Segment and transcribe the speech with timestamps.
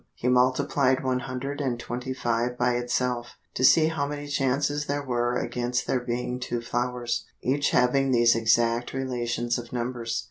[0.15, 5.05] He multiplied one hundred and twenty five by itself, to see how many chances there
[5.05, 10.19] were against there being two flowers, each having these exact relations of numbers.